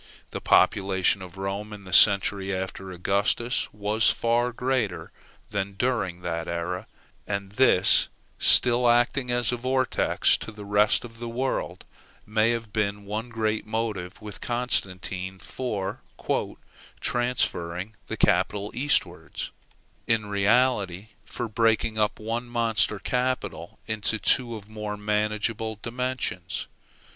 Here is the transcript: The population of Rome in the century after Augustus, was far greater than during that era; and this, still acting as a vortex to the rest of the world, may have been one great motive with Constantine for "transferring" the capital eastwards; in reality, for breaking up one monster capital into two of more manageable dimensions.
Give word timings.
The 0.31 0.41
population 0.41 1.21
of 1.21 1.37
Rome 1.37 1.71
in 1.71 1.83
the 1.83 1.93
century 1.93 2.51
after 2.55 2.89
Augustus, 2.89 3.71
was 3.71 4.09
far 4.09 4.51
greater 4.51 5.11
than 5.51 5.73
during 5.73 6.21
that 6.23 6.47
era; 6.47 6.87
and 7.27 7.51
this, 7.51 8.07
still 8.39 8.89
acting 8.89 9.29
as 9.29 9.51
a 9.51 9.57
vortex 9.57 10.37
to 10.37 10.51
the 10.51 10.65
rest 10.65 11.05
of 11.05 11.19
the 11.19 11.29
world, 11.29 11.85
may 12.25 12.49
have 12.49 12.73
been 12.73 13.05
one 13.05 13.29
great 13.29 13.67
motive 13.67 14.19
with 14.19 14.41
Constantine 14.41 15.37
for 15.37 16.01
"transferring" 16.99 17.95
the 18.07 18.17
capital 18.17 18.71
eastwards; 18.73 19.51
in 20.07 20.25
reality, 20.25 21.09
for 21.25 21.47
breaking 21.47 21.99
up 21.99 22.19
one 22.19 22.49
monster 22.49 22.97
capital 22.97 23.77
into 23.85 24.17
two 24.17 24.55
of 24.55 24.67
more 24.67 24.97
manageable 24.97 25.77
dimensions. 25.83 26.65